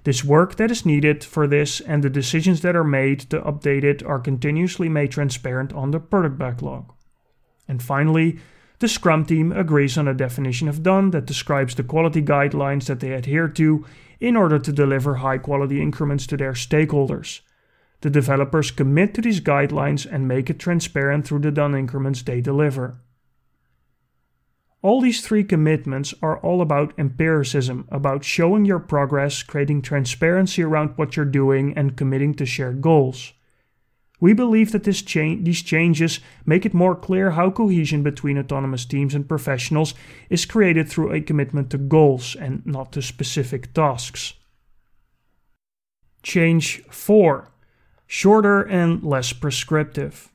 This 0.04 0.24
work 0.24 0.54
that 0.56 0.70
is 0.70 0.86
needed 0.86 1.22
for 1.22 1.46
this 1.46 1.80
and 1.80 2.02
the 2.02 2.08
decisions 2.10 2.62
that 2.62 2.76
are 2.76 2.84
made 2.84 3.20
to 3.30 3.40
update 3.40 3.84
it 3.84 4.02
are 4.02 4.20
continuously 4.20 4.88
made 4.88 5.10
transparent 5.10 5.72
on 5.72 5.90
the 5.90 6.00
product 6.00 6.38
backlog. 6.38 6.92
And 7.68 7.82
finally, 7.82 8.38
the 8.78 8.88
Scrum 8.88 9.24
team 9.26 9.52
agrees 9.52 9.98
on 9.98 10.08
a 10.08 10.14
definition 10.14 10.68
of 10.68 10.82
done 10.82 11.10
that 11.10 11.26
describes 11.26 11.74
the 11.74 11.82
quality 11.82 12.22
guidelines 12.22 12.86
that 12.86 13.00
they 13.00 13.12
adhere 13.12 13.48
to 13.48 13.84
in 14.20 14.36
order 14.36 14.58
to 14.58 14.72
deliver 14.72 15.16
high 15.16 15.38
quality 15.38 15.82
increments 15.82 16.26
to 16.28 16.36
their 16.36 16.52
stakeholders. 16.52 17.40
The 18.00 18.10
developers 18.10 18.70
commit 18.70 19.14
to 19.14 19.20
these 19.20 19.40
guidelines 19.40 20.06
and 20.10 20.28
make 20.28 20.48
it 20.48 20.58
transparent 20.58 21.26
through 21.26 21.40
the 21.40 21.50
done 21.50 21.74
increments 21.74 22.22
they 22.22 22.40
deliver. 22.40 22.98
All 24.86 25.00
these 25.00 25.20
three 25.20 25.42
commitments 25.42 26.14
are 26.22 26.38
all 26.38 26.62
about 26.62 26.94
empiricism, 26.96 27.88
about 27.90 28.22
showing 28.22 28.64
your 28.64 28.78
progress, 28.78 29.42
creating 29.42 29.82
transparency 29.82 30.62
around 30.62 30.90
what 30.94 31.16
you're 31.16 31.24
doing, 31.24 31.76
and 31.76 31.96
committing 31.96 32.34
to 32.34 32.46
shared 32.46 32.82
goals. 32.82 33.32
We 34.20 34.32
believe 34.32 34.70
that 34.70 34.84
cha- 34.84 35.42
these 35.42 35.62
changes 35.62 36.20
make 36.44 36.64
it 36.64 36.72
more 36.72 36.94
clear 36.94 37.32
how 37.32 37.50
cohesion 37.50 38.04
between 38.04 38.38
autonomous 38.38 38.84
teams 38.84 39.12
and 39.12 39.28
professionals 39.28 39.92
is 40.30 40.44
created 40.46 40.88
through 40.88 41.10
a 41.10 41.20
commitment 41.20 41.68
to 41.70 41.78
goals 41.78 42.36
and 42.36 42.64
not 42.64 42.92
to 42.92 43.02
specific 43.02 43.74
tasks. 43.74 44.34
Change 46.22 46.84
4 46.92 47.50
Shorter 48.06 48.62
and 48.62 49.02
less 49.02 49.32
prescriptive. 49.32 50.28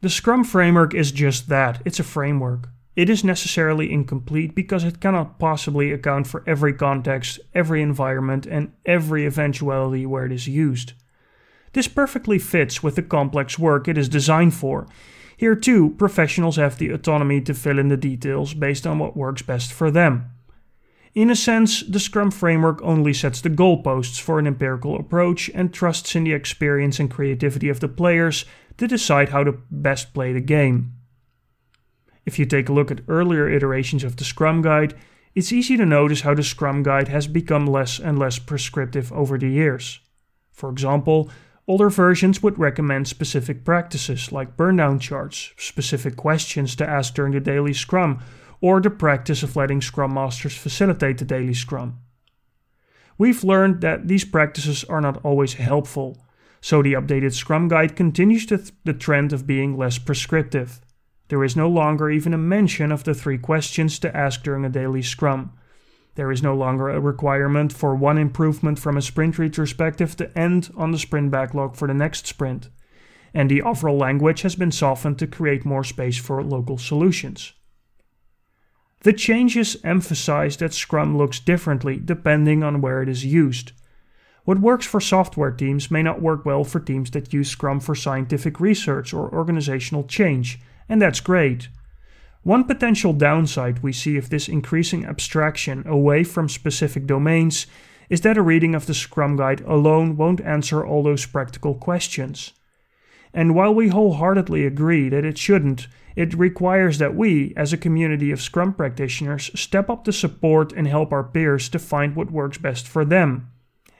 The 0.00 0.10
Scrum 0.10 0.42
framework 0.42 0.92
is 0.92 1.12
just 1.12 1.48
that 1.50 1.80
it's 1.84 2.00
a 2.00 2.02
framework. 2.18 2.68
It 2.96 3.08
is 3.08 3.22
necessarily 3.22 3.92
incomplete 3.92 4.54
because 4.54 4.82
it 4.84 5.00
cannot 5.00 5.38
possibly 5.38 5.92
account 5.92 6.26
for 6.26 6.42
every 6.46 6.72
context, 6.72 7.38
every 7.54 7.82
environment, 7.82 8.46
and 8.46 8.72
every 8.84 9.26
eventuality 9.26 10.04
where 10.06 10.26
it 10.26 10.32
is 10.32 10.48
used. 10.48 10.94
This 11.72 11.86
perfectly 11.86 12.38
fits 12.38 12.82
with 12.82 12.96
the 12.96 13.02
complex 13.02 13.58
work 13.58 13.86
it 13.86 13.96
is 13.96 14.08
designed 14.08 14.54
for. 14.54 14.88
Here, 15.36 15.54
too, 15.54 15.90
professionals 15.90 16.56
have 16.56 16.78
the 16.78 16.90
autonomy 16.90 17.40
to 17.42 17.54
fill 17.54 17.78
in 17.78 17.88
the 17.88 17.96
details 17.96 18.54
based 18.54 18.86
on 18.86 18.98
what 18.98 19.16
works 19.16 19.42
best 19.42 19.72
for 19.72 19.90
them. 19.90 20.32
In 21.14 21.30
a 21.30 21.36
sense, 21.36 21.82
the 21.82 21.98
Scrum 21.98 22.30
framework 22.30 22.80
only 22.82 23.12
sets 23.12 23.40
the 23.40 23.50
goalposts 23.50 24.20
for 24.20 24.38
an 24.38 24.46
empirical 24.46 24.96
approach 24.96 25.50
and 25.54 25.72
trusts 25.72 26.14
in 26.14 26.24
the 26.24 26.32
experience 26.32 27.00
and 27.00 27.10
creativity 27.10 27.68
of 27.68 27.80
the 27.80 27.88
players 27.88 28.44
to 28.78 28.86
decide 28.86 29.30
how 29.30 29.44
to 29.44 29.58
best 29.70 30.12
play 30.12 30.32
the 30.32 30.40
game. 30.40 30.92
If 32.30 32.38
you 32.38 32.46
take 32.46 32.68
a 32.68 32.72
look 32.72 32.92
at 32.92 33.00
earlier 33.08 33.48
iterations 33.48 34.04
of 34.04 34.14
the 34.14 34.22
Scrum 34.22 34.62
Guide, 34.62 34.94
it's 35.34 35.50
easy 35.50 35.76
to 35.76 35.84
notice 35.84 36.20
how 36.20 36.32
the 36.32 36.44
Scrum 36.44 36.84
Guide 36.84 37.08
has 37.08 37.26
become 37.26 37.66
less 37.66 37.98
and 37.98 38.20
less 38.20 38.38
prescriptive 38.38 39.12
over 39.12 39.36
the 39.36 39.48
years. 39.48 39.98
For 40.52 40.70
example, 40.70 41.28
Older 41.66 41.90
versions 41.90 42.40
would 42.40 42.56
recommend 42.56 43.08
specific 43.08 43.64
practices 43.64 44.30
like 44.30 44.56
burndown 44.56 45.00
charts, 45.00 45.52
specific 45.56 46.16
questions 46.16 46.76
to 46.76 46.88
ask 46.88 47.14
during 47.14 47.32
the 47.32 47.40
daily 47.40 47.72
scrum, 47.72 48.22
or 48.60 48.80
the 48.80 48.90
practice 48.90 49.42
of 49.42 49.56
letting 49.56 49.80
scrum 49.80 50.14
masters 50.14 50.56
facilitate 50.56 51.18
the 51.18 51.24
daily 51.24 51.54
scrum. 51.54 51.98
We've 53.18 53.42
learned 53.42 53.80
that 53.80 54.06
these 54.06 54.24
practices 54.24 54.84
are 54.84 55.00
not 55.00 55.24
always 55.24 55.54
helpful, 55.54 56.24
so 56.60 56.80
the 56.80 56.94
updated 56.94 57.34
Scrum 57.34 57.68
Guide 57.68 57.96
continues 57.96 58.46
th- 58.46 58.72
the 58.84 58.92
trend 58.92 59.32
of 59.32 59.46
being 59.46 59.76
less 59.76 59.98
prescriptive. 59.98 60.80
There 61.30 61.44
is 61.44 61.54
no 61.54 61.68
longer 61.68 62.10
even 62.10 62.34
a 62.34 62.38
mention 62.38 62.90
of 62.90 63.04
the 63.04 63.14
three 63.14 63.38
questions 63.38 64.00
to 64.00 64.14
ask 64.16 64.42
during 64.42 64.64
a 64.64 64.68
daily 64.68 65.00
scrum. 65.00 65.52
There 66.16 66.32
is 66.32 66.42
no 66.42 66.56
longer 66.56 66.88
a 66.88 66.98
requirement 66.98 67.72
for 67.72 67.94
one 67.94 68.18
improvement 68.18 68.80
from 68.80 68.96
a 68.96 69.02
sprint 69.02 69.38
retrospective 69.38 70.16
to 70.16 70.36
end 70.36 70.72
on 70.76 70.90
the 70.90 70.98
sprint 70.98 71.30
backlog 71.30 71.76
for 71.76 71.86
the 71.86 71.94
next 71.94 72.26
sprint. 72.26 72.68
And 73.32 73.48
the 73.48 73.62
overall 73.62 73.96
language 73.96 74.42
has 74.42 74.56
been 74.56 74.72
softened 74.72 75.20
to 75.20 75.28
create 75.28 75.64
more 75.64 75.84
space 75.84 76.18
for 76.18 76.42
local 76.42 76.78
solutions. 76.78 77.52
The 79.02 79.12
changes 79.12 79.76
emphasize 79.84 80.56
that 80.56 80.74
Scrum 80.74 81.16
looks 81.16 81.38
differently 81.38 82.00
depending 82.04 82.64
on 82.64 82.80
where 82.80 83.02
it 83.02 83.08
is 83.08 83.24
used. 83.24 83.70
What 84.44 84.58
works 84.58 84.84
for 84.84 85.00
software 85.00 85.52
teams 85.52 85.92
may 85.92 86.02
not 86.02 86.20
work 86.20 86.44
well 86.44 86.64
for 86.64 86.80
teams 86.80 87.12
that 87.12 87.32
use 87.32 87.48
Scrum 87.48 87.78
for 87.78 87.94
scientific 87.94 88.58
research 88.58 89.14
or 89.14 89.32
organizational 89.32 90.02
change, 90.02 90.58
and 90.90 91.00
that's 91.00 91.20
great. 91.20 91.68
One 92.42 92.64
potential 92.64 93.12
downside 93.12 93.78
we 93.78 93.92
see 93.92 94.16
of 94.16 94.28
this 94.28 94.48
increasing 94.48 95.06
abstraction 95.06 95.86
away 95.86 96.24
from 96.24 96.48
specific 96.48 97.06
domains 97.06 97.66
is 98.10 98.22
that 98.22 98.36
a 98.36 98.42
reading 98.42 98.74
of 98.74 98.86
the 98.86 98.94
Scrum 98.94 99.36
Guide 99.36 99.60
alone 99.60 100.16
won't 100.16 100.40
answer 100.40 100.84
all 100.84 101.02
those 101.02 101.24
practical 101.24 101.74
questions. 101.74 102.52
And 103.32 103.54
while 103.54 103.72
we 103.72 103.88
wholeheartedly 103.88 104.66
agree 104.66 105.08
that 105.10 105.24
it 105.24 105.38
shouldn't, 105.38 105.86
it 106.16 106.34
requires 106.34 106.98
that 106.98 107.14
we, 107.14 107.54
as 107.56 107.72
a 107.72 107.78
community 107.78 108.32
of 108.32 108.42
Scrum 108.42 108.74
practitioners, 108.74 109.52
step 109.54 109.88
up 109.88 110.04
to 110.04 110.12
support 110.12 110.72
and 110.72 110.88
help 110.88 111.12
our 111.12 111.22
peers 111.22 111.68
to 111.68 111.78
find 111.78 112.16
what 112.16 112.32
works 112.32 112.58
best 112.58 112.88
for 112.88 113.04
them. 113.04 113.48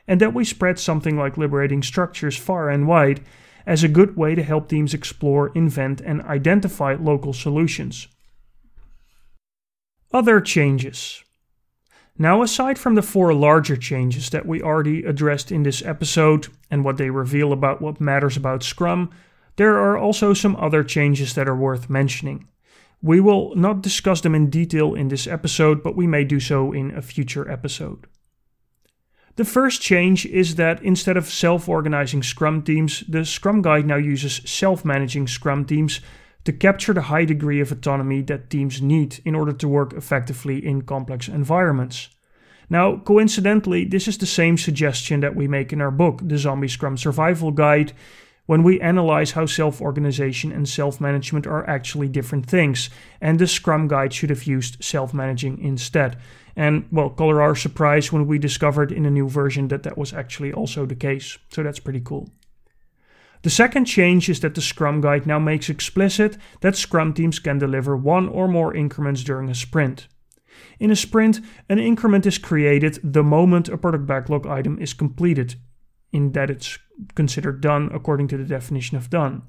And 0.09 0.21
that 0.21 0.35
we 0.35 0.45
spread 0.45 0.81
something 0.81 1.17
like 1.17 1.39
liberating 1.39 1.85
structures 1.85 2.37
far 2.37 2.69
and 2.69 2.89
wide 2.89 3.21
as 3.67 3.83
a 3.83 3.89
good 3.89 4.17
way 4.17 4.35
to 4.35 4.43
help 4.43 4.69
teams 4.69 4.95
explore, 4.95 5.51
invent, 5.55 6.01
and 6.01 6.23
identify 6.23 6.95
local 6.95 7.33
solutions. 7.33 8.09
Other 10.13 10.41
changes. 10.41 11.23
Now, 12.19 12.43
aside 12.43 12.79
from 12.79 12.97
the 12.97 13.03
four 13.03 13.33
larger 13.33 13.77
changes 13.77 14.31
that 14.31 14.45
we 14.45 14.61
already 14.61 15.05
addressed 15.05 15.51
in 15.51 15.63
this 15.63 15.83
episode 15.83 16.49
and 16.71 16.85
what 16.85 16.97
they 16.97 17.11
reveal 17.11 17.53
about 17.53 17.81
what 17.81 18.01
matters 18.01 18.37
about 18.37 18.63
Scrum, 18.63 19.11
there 19.57 19.79
are 19.79 19.97
also 19.97 20.35
some 20.35 20.57
other 20.57 20.85
changes 20.85 21.35
that 21.35 21.49
are 21.49 21.57
worth 21.57 21.89
mentioning. 21.89 22.49
We 23.03 23.21
will 23.21 23.55
not 23.55 23.83
discuss 23.83 24.21
them 24.21 24.35
in 24.35 24.51
detail 24.51 24.95
in 24.95 25.09
this 25.09 25.27
episode, 25.27 25.83
but 25.83 25.97
we 25.97 26.07
may 26.07 26.25
do 26.25 26.41
so 26.41 26.73
in 26.73 26.91
a 26.91 27.01
future 27.01 27.51
episode. 27.51 28.07
The 29.41 29.47
first 29.47 29.81
change 29.81 30.27
is 30.27 30.57
that 30.57 30.83
instead 30.83 31.17
of 31.17 31.25
self 31.25 31.67
organizing 31.67 32.23
Scrum 32.23 32.61
teams, 32.61 33.03
the 33.09 33.25
Scrum 33.25 33.63
Guide 33.63 33.87
now 33.87 33.97
uses 33.97 34.43
self 34.45 34.85
managing 34.85 35.27
Scrum 35.27 35.65
teams 35.65 36.01
to 36.45 36.53
capture 36.53 36.93
the 36.93 37.09
high 37.09 37.25
degree 37.25 37.59
of 37.59 37.73
autonomy 37.73 38.21
that 38.21 38.51
teams 38.51 38.83
need 38.83 39.19
in 39.25 39.35
order 39.35 39.55
to 39.55 39.67
work 39.67 39.95
effectively 39.95 40.59
in 40.63 40.83
complex 40.83 41.27
environments. 41.27 42.11
Now, 42.69 42.99
coincidentally, 42.99 43.87
this 43.87 44.07
is 44.07 44.19
the 44.19 44.27
same 44.27 44.59
suggestion 44.59 45.21
that 45.21 45.35
we 45.35 45.49
make 45.49 45.73
in 45.73 45.81
our 45.81 45.91
book, 45.91 46.21
The 46.23 46.37
Zombie 46.37 46.69
Scrum 46.69 46.99
Survival 46.99 47.51
Guide, 47.51 47.95
when 48.51 48.65
we 48.65 48.81
analyze 48.81 49.31
how 49.31 49.47
self 49.47 49.81
organization 49.81 50.51
and 50.51 50.69
self 50.69 51.01
management 51.01 51.47
are 51.47 51.65
actually 51.71 52.09
different 52.09 52.47
things, 52.47 52.91
and 53.21 53.39
the 53.39 53.47
Scrum 53.47 53.87
Guide 53.87 54.13
should 54.13 54.29
have 54.29 54.43
used 54.43 54.83
self 54.83 55.15
managing 55.15 55.57
instead. 55.61 56.19
And, 56.57 56.85
well, 56.91 57.11
color 57.11 57.41
our 57.41 57.55
surprise 57.55 58.13
when 58.13 58.27
we 58.27 58.41
discovered 58.41 58.91
in 58.91 59.07
a 59.07 59.11
new 59.11 59.29
version 59.29 59.69
that 59.69 59.85
that 59.85 59.97
was 59.97 60.13
actually 60.13 60.53
also 60.53 60.85
the 60.85 60.97
case. 60.97 61.39
So 61.53 61.63
that's 61.63 61.79
pretty 61.79 62.01
cool. 62.01 62.29
The 63.43 63.51
second 63.51 63.85
change 63.85 64.29
is 64.29 64.41
that 64.41 64.57
the 64.57 64.61
Scrum 64.61 65.01
Guide 65.01 65.29
now 65.29 65.39
makes 65.39 65.69
explicit 65.69 66.37
that 66.61 66.75
Scrum 66.75 67.15
teams 67.15 67.39
can 67.39 67.59
deliver 67.59 67.97
one 67.97 68.29
or 68.29 68.49
more 68.49 68.75
increments 68.75 69.23
during 69.23 69.49
a 69.49 69.55
sprint. 69.55 70.09
In 70.81 70.91
a 70.91 70.97
sprint, 70.97 71.39
an 71.69 71.79
increment 71.79 72.27
is 72.27 72.37
created 72.37 72.99
the 73.05 73.23
moment 73.23 73.69
a 73.69 73.79
product 73.79 74.07
backlog 74.07 74.45
item 74.49 74.77
is 74.81 74.93
completed, 74.93 75.55
in 76.11 76.33
that 76.33 76.51
it's 76.51 76.81
considered 77.15 77.61
done 77.61 77.91
according 77.93 78.29
to 78.29 78.37
the 78.37 78.45
definition 78.45 78.97
of 78.97 79.11
done. 79.11 79.43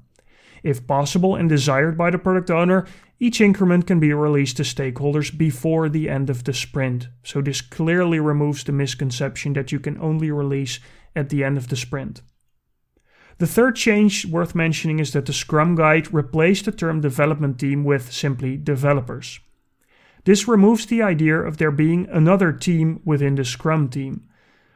If 0.62 0.86
possible 0.86 1.34
and 1.34 1.48
desired 1.48 1.98
by 1.98 2.10
the 2.10 2.18
product 2.18 2.50
owner, 2.50 2.86
each 3.18 3.40
increment 3.40 3.86
can 3.86 4.00
be 4.00 4.12
released 4.12 4.56
to 4.58 4.62
stakeholders 4.62 5.36
before 5.36 5.88
the 5.88 6.08
end 6.08 6.30
of 6.30 6.44
the 6.44 6.54
sprint. 6.54 7.08
So, 7.22 7.40
this 7.40 7.60
clearly 7.60 8.20
removes 8.20 8.64
the 8.64 8.72
misconception 8.72 9.52
that 9.54 9.72
you 9.72 9.80
can 9.80 9.98
only 10.00 10.30
release 10.30 10.78
at 11.16 11.28
the 11.28 11.44
end 11.44 11.58
of 11.58 11.68
the 11.68 11.76
sprint. 11.76 12.22
The 13.38 13.46
third 13.46 13.76
change 13.76 14.26
worth 14.26 14.54
mentioning 14.54 14.98
is 15.00 15.12
that 15.12 15.26
the 15.26 15.32
Scrum 15.32 15.74
Guide 15.74 16.12
replaced 16.12 16.64
the 16.66 16.72
term 16.72 17.00
development 17.00 17.58
team 17.58 17.82
with 17.82 18.12
simply 18.12 18.56
developers. 18.56 19.40
This 20.24 20.46
removes 20.46 20.86
the 20.86 21.02
idea 21.02 21.36
of 21.36 21.56
there 21.56 21.72
being 21.72 22.06
another 22.10 22.52
team 22.52 23.00
within 23.04 23.34
the 23.34 23.44
Scrum 23.44 23.88
team. 23.88 24.28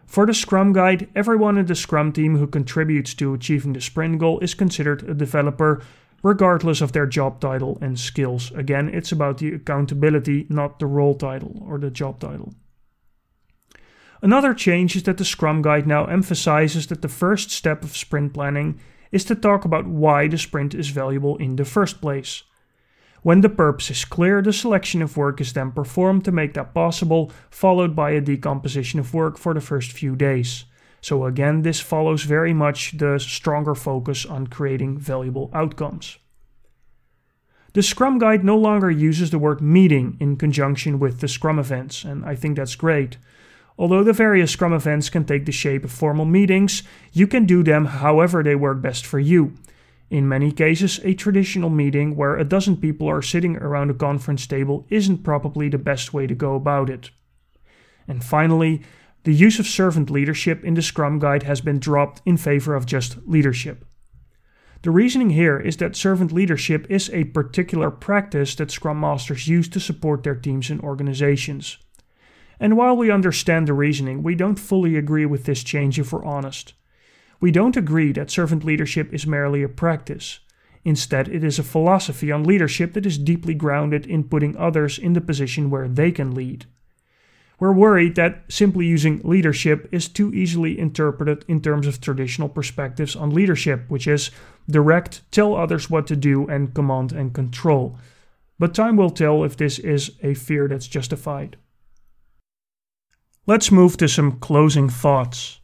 For 0.07 0.25
the 0.25 0.33
Scrum 0.33 0.73
Guide, 0.73 1.09
everyone 1.15 1.59
in 1.59 1.67
the 1.67 1.75
Scrum 1.75 2.13
team 2.13 2.37
who 2.37 2.47
contributes 2.47 3.13
to 3.15 3.35
achieving 3.35 3.73
the 3.73 3.81
sprint 3.81 4.19
goal 4.19 4.39
is 4.39 4.55
considered 4.55 5.03
a 5.03 5.15
developer, 5.15 5.83
regardless 6.23 6.81
of 6.81 6.93
their 6.93 7.07
job 7.07 7.41
title 7.41 7.77
and 7.83 7.99
skills. 7.99 8.53
Again, 8.53 8.89
it's 8.89 9.13
about 9.13 9.39
the 9.39 9.53
accountability, 9.53 10.47
not 10.49 10.79
the 10.79 10.87
role 10.87 11.15
title 11.17 11.61
or 11.67 11.79
the 11.79 11.91
job 11.91 12.21
title. 12.21 12.55
Another 14.23 14.55
change 14.55 14.97
is 14.97 15.03
that 15.03 15.19
the 15.19 15.25
Scrum 15.25 15.61
Guide 15.61 15.87
now 15.87 16.07
emphasizes 16.07 16.87
that 16.87 17.03
the 17.03 17.09
first 17.09 17.51
step 17.51 17.85
of 17.85 17.97
sprint 17.97 18.33
planning 18.33 18.81
is 19.13 19.25
to 19.25 19.35
talk 19.35 19.65
about 19.65 19.87
why 19.87 20.29
the 20.29 20.39
sprint 20.39 20.75
is 20.75 20.89
valuable 20.89 21.37
in 21.37 21.57
the 21.57 21.65
first 21.65 22.01
place. 22.01 22.43
When 23.27 23.41
the 23.41 23.49
purpose 23.49 23.91
is 23.91 24.05
clear, 24.05 24.41
the 24.41 24.53
selection 24.53 25.03
of 25.03 25.17
work 25.17 25.41
is 25.41 25.53
then 25.53 25.73
performed 25.73 26.25
to 26.27 26.31
make 26.31 26.55
that 26.55 26.73
possible, 26.73 27.33
followed 27.51 27.97
by 27.97 28.13
a 28.13 28.21
decomposition 28.21 29.01
of 29.01 29.13
work 29.13 29.37
for 29.37 29.53
the 29.53 29.61
first 29.61 29.91
few 29.91 30.15
days. 30.15 30.65
So, 31.01 31.25
again, 31.25 31.63
this 31.63 31.81
follows 31.81 32.23
very 32.23 32.55
much 32.55 32.99
the 32.99 33.19
stronger 33.19 33.75
focus 33.75 34.25
on 34.25 34.47
creating 34.47 34.99
valuable 34.99 35.51
outcomes. 35.53 36.19
The 37.73 37.83
Scrum 37.83 38.21
Guide 38.21 38.45
no 38.45 38.57
longer 38.57 38.93
uses 38.93 39.33
the 39.33 39.41
word 39.41 39.61
meeting 39.61 40.17
in 40.21 40.37
conjunction 40.37 41.01
with 41.01 41.19
the 41.19 41.27
Scrum 41.27 41.59
events, 41.59 42.05
and 42.05 42.25
I 42.25 42.37
think 42.37 42.57
that's 42.57 42.77
great. 42.77 43.17
Although 43.77 44.05
the 44.05 44.13
various 44.13 44.53
Scrum 44.53 44.73
events 44.73 45.11
can 45.11 45.25
take 45.25 45.47
the 45.47 45.51
shape 45.51 45.83
of 45.83 45.91
formal 45.91 46.27
meetings, 46.27 46.85
you 47.13 47.27
can 47.27 47.45
do 47.45 47.65
them 47.65 47.87
however 47.87 48.45
they 48.45 48.55
work 48.55 48.81
best 48.81 49.05
for 49.05 49.19
you. 49.19 49.55
In 50.09 50.29
many 50.29 50.53
cases, 50.53 51.01
a 51.03 51.15
traditional 51.15 51.71
meeting 51.71 52.15
where 52.15 52.37
a 52.37 52.45
dozen 52.45 52.77
people 52.77 53.09
are 53.09 53.23
sitting 53.23 53.57
around 53.57 53.91
a 53.91 53.95
conference 53.95 54.47
table 54.47 54.87
isn't 54.89 55.25
probably 55.25 55.69
the 55.69 55.79
best 55.79 56.15
way 56.15 56.27
to 56.27 56.35
go 56.35 56.55
about 56.55 56.89
it. 56.89 57.11
And 58.07 58.23
finally, 58.23 58.83
the 59.25 59.35
use 59.35 59.59
of 59.59 59.67
servant 59.67 60.09
leadership 60.09 60.65
in 60.65 60.75
the 60.75 60.83
Scrum 60.83 61.19
Guide 61.19 61.43
has 61.43 61.61
been 61.61 61.81
dropped 61.81 62.23
in 62.25 62.37
favor 62.37 62.77
of 62.77 62.87
just 62.87 63.19
leadership. 63.27 63.85
The 64.83 64.93
reasoning 64.93 65.31
here 65.31 65.59
is 65.59 65.79
that 65.79 65.97
servant 65.97 66.31
leadership 66.31 66.87
is 66.89 67.11
a 67.11 67.25
particular 67.25 67.91
practice 67.91 68.55
that 68.55 68.71
Scrum 68.71 69.01
Masters 69.01 69.49
use 69.49 69.69
to 69.71 69.81
support 69.81 70.23
their 70.23 70.37
teams 70.37 70.71
and 70.71 70.81
organizations. 70.81 71.79
And 72.61 72.77
while 72.77 72.97
we 72.97 73.11
understand 73.11 73.67
the 73.67 73.75
reasoning, 73.75 74.23
we 74.23 74.37
don't 74.37 74.61
fully 74.61 74.97
agree 74.97 75.27
with 75.27 75.45
this 75.45 75.65
change 75.65 75.99
if 75.99 76.13
we're 76.13 76.25
honest. 76.25 76.75
We 77.41 77.51
don't 77.51 77.77
agree 77.77 78.13
that 78.13 78.31
servant 78.31 78.65
leadership 78.65 79.13
is 79.13 79.27
merely 79.27 79.63
a 79.63 79.69
practice. 79.69 80.41
Instead, 80.85 81.29
it 81.29 81.43
is 81.43 81.59
a 81.59 81.65
philosophy 81.65 82.31
on 82.31 82.45
leadership 82.45 82.93
that 82.93 83.07
is 83.07 83.19
deeply 83.19 83.55
grounded 83.55 84.07
in 84.07 84.25
putting 84.25 84.57
others 84.57 84.99
in 84.99 85.15
the 85.15 85.21
position 85.21 85.69
where 85.69 85.89
they 85.89 86.13
can 86.13 86.35
lead. 86.35 86.67
We're 87.59 87.73
worried 87.73 88.17
that 88.17 88.45
simply 88.49 88.85
using 88.85 89.21
leadership 89.25 89.89
is 89.91 90.09
too 90.09 90.33
easily 90.35 90.79
interpreted 90.79 91.45
in 91.49 91.63
terms 91.63 91.87
of 91.87 92.01
traditional 92.01 92.49
perspectives 92.49 93.17
on 93.17 93.31
leadership, 93.31 93.85
which 93.89 94.07
is 94.07 94.31
direct, 94.69 95.23
tell 95.33 95.57
others 95.57 95.89
what 95.89 96.07
to 96.09 96.17
do, 96.17 96.47
and 96.49 96.75
command 96.75 97.13
and 97.13 97.35
control. 97.35 97.99
But 98.59 98.75
time 98.75 98.97
will 98.97 99.11
tell 99.11 99.43
if 99.43 99.57
this 99.57 99.79
is 99.79 100.13
a 100.23 100.35
fear 100.35 100.69
that's 100.69 100.87
justified. 100.87 101.57
Let's 103.47 103.71
move 103.71 103.97
to 103.99 104.09
some 104.09 104.39
closing 104.39 104.89
thoughts. 104.89 105.61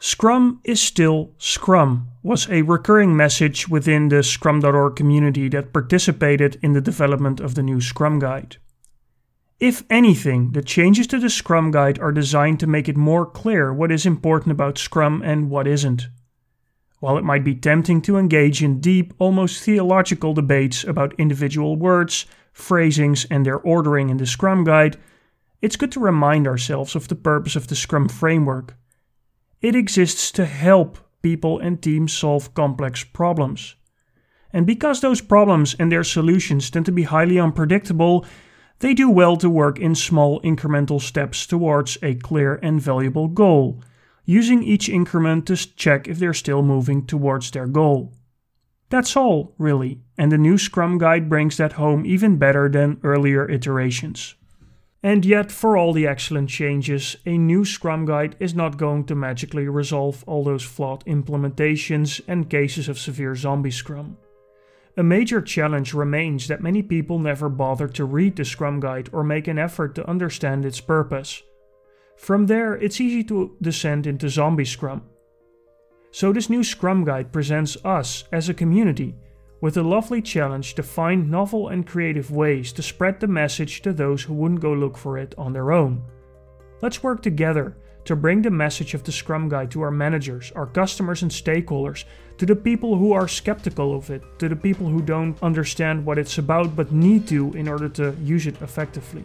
Scrum 0.00 0.60
is 0.62 0.80
still 0.80 1.32
Scrum 1.38 2.10
was 2.22 2.48
a 2.48 2.62
recurring 2.62 3.16
message 3.16 3.68
within 3.68 4.10
the 4.10 4.22
Scrum.org 4.22 4.94
community 4.94 5.48
that 5.48 5.72
participated 5.72 6.56
in 6.62 6.72
the 6.72 6.80
development 6.80 7.40
of 7.40 7.56
the 7.56 7.64
new 7.64 7.80
Scrum 7.80 8.20
Guide. 8.20 8.58
If 9.58 9.82
anything, 9.90 10.52
the 10.52 10.62
changes 10.62 11.08
to 11.08 11.18
the 11.18 11.28
Scrum 11.28 11.72
Guide 11.72 11.98
are 11.98 12.12
designed 12.12 12.60
to 12.60 12.68
make 12.68 12.88
it 12.88 12.96
more 12.96 13.26
clear 13.26 13.74
what 13.74 13.90
is 13.90 14.06
important 14.06 14.52
about 14.52 14.78
Scrum 14.78 15.20
and 15.20 15.50
what 15.50 15.66
isn't. 15.66 16.06
While 17.00 17.18
it 17.18 17.24
might 17.24 17.42
be 17.42 17.56
tempting 17.56 18.00
to 18.02 18.18
engage 18.18 18.62
in 18.62 18.80
deep, 18.80 19.14
almost 19.18 19.64
theological 19.64 20.32
debates 20.32 20.84
about 20.84 21.18
individual 21.18 21.74
words, 21.74 22.24
phrasings, 22.52 23.24
and 23.32 23.44
their 23.44 23.58
ordering 23.58 24.10
in 24.10 24.18
the 24.18 24.26
Scrum 24.26 24.62
Guide, 24.62 24.96
it's 25.60 25.76
good 25.76 25.90
to 25.90 26.00
remind 26.00 26.46
ourselves 26.46 26.94
of 26.94 27.08
the 27.08 27.16
purpose 27.16 27.56
of 27.56 27.66
the 27.66 27.74
Scrum 27.74 28.08
framework. 28.08 28.76
It 29.60 29.74
exists 29.74 30.30
to 30.32 30.46
help 30.46 30.98
people 31.20 31.58
and 31.58 31.82
teams 31.82 32.12
solve 32.12 32.54
complex 32.54 33.02
problems. 33.02 33.74
And 34.52 34.66
because 34.66 35.00
those 35.00 35.20
problems 35.20 35.74
and 35.78 35.90
their 35.90 36.04
solutions 36.04 36.70
tend 36.70 36.86
to 36.86 36.92
be 36.92 37.02
highly 37.02 37.38
unpredictable, 37.38 38.24
they 38.78 38.94
do 38.94 39.10
well 39.10 39.36
to 39.36 39.50
work 39.50 39.78
in 39.78 39.94
small 39.94 40.40
incremental 40.42 41.00
steps 41.00 41.46
towards 41.46 41.98
a 42.02 42.14
clear 42.14 42.54
and 42.62 42.80
valuable 42.80 43.26
goal, 43.26 43.82
using 44.24 44.62
each 44.62 44.88
increment 44.88 45.46
to 45.46 45.56
check 45.56 46.06
if 46.06 46.18
they're 46.18 46.32
still 46.34 46.62
moving 46.62 47.04
towards 47.04 47.50
their 47.50 47.66
goal. 47.66 48.12
That's 48.90 49.16
all, 49.16 49.54
really, 49.58 50.00
and 50.16 50.32
the 50.32 50.38
new 50.38 50.56
Scrum 50.56 50.96
Guide 50.98 51.28
brings 51.28 51.56
that 51.56 51.72
home 51.72 52.06
even 52.06 52.38
better 52.38 52.68
than 52.68 53.00
earlier 53.02 53.50
iterations. 53.50 54.34
And 55.02 55.24
yet, 55.24 55.52
for 55.52 55.76
all 55.76 55.92
the 55.92 56.08
excellent 56.08 56.50
changes, 56.50 57.16
a 57.24 57.38
new 57.38 57.64
Scrum 57.64 58.04
Guide 58.04 58.34
is 58.40 58.54
not 58.54 58.78
going 58.78 59.04
to 59.04 59.14
magically 59.14 59.68
resolve 59.68 60.24
all 60.26 60.42
those 60.42 60.64
flawed 60.64 61.04
implementations 61.04 62.20
and 62.26 62.50
cases 62.50 62.88
of 62.88 62.98
severe 62.98 63.36
zombie 63.36 63.70
Scrum. 63.70 64.16
A 64.96 65.02
major 65.04 65.40
challenge 65.40 65.94
remains 65.94 66.48
that 66.48 66.62
many 66.62 66.82
people 66.82 67.20
never 67.20 67.48
bother 67.48 67.86
to 67.86 68.04
read 68.04 68.34
the 68.34 68.44
Scrum 68.44 68.80
Guide 68.80 69.08
or 69.12 69.22
make 69.22 69.46
an 69.46 69.58
effort 69.58 69.94
to 69.94 70.08
understand 70.10 70.66
its 70.66 70.80
purpose. 70.80 71.44
From 72.16 72.46
there, 72.46 72.74
it's 72.74 73.00
easy 73.00 73.22
to 73.24 73.56
descend 73.62 74.08
into 74.08 74.28
zombie 74.28 74.64
Scrum. 74.64 75.02
So, 76.10 76.32
this 76.32 76.50
new 76.50 76.64
Scrum 76.64 77.04
Guide 77.04 77.32
presents 77.32 77.76
us 77.84 78.24
as 78.32 78.48
a 78.48 78.54
community 78.54 79.14
with 79.60 79.76
a 79.76 79.82
lovely 79.82 80.22
challenge 80.22 80.74
to 80.74 80.82
find 80.82 81.30
novel 81.30 81.68
and 81.68 81.86
creative 81.86 82.30
ways 82.30 82.72
to 82.72 82.82
spread 82.82 83.18
the 83.20 83.26
message 83.26 83.82
to 83.82 83.92
those 83.92 84.22
who 84.22 84.34
wouldn't 84.34 84.60
go 84.60 84.72
look 84.72 84.96
for 84.96 85.18
it 85.18 85.34
on 85.36 85.52
their 85.52 85.72
own. 85.72 86.02
Let's 86.80 87.02
work 87.02 87.22
together 87.22 87.76
to 88.04 88.16
bring 88.16 88.40
the 88.40 88.50
message 88.50 88.94
of 88.94 89.04
the 89.04 89.12
Scrum 89.12 89.48
Guide 89.48 89.70
to 89.72 89.82
our 89.82 89.90
managers, 89.90 90.52
our 90.54 90.66
customers, 90.66 91.22
and 91.22 91.30
stakeholders, 91.30 92.04
to 92.38 92.46
the 92.46 92.56
people 92.56 92.96
who 92.96 93.12
are 93.12 93.28
skeptical 93.28 93.94
of 93.94 94.10
it, 94.10 94.22
to 94.38 94.48
the 94.48 94.56
people 94.56 94.86
who 94.86 95.02
don't 95.02 95.42
understand 95.42 96.06
what 96.06 96.18
it's 96.18 96.38
about 96.38 96.74
but 96.74 96.92
need 96.92 97.26
to 97.28 97.52
in 97.52 97.68
order 97.68 97.88
to 97.88 98.16
use 98.22 98.46
it 98.46 98.62
effectively. 98.62 99.24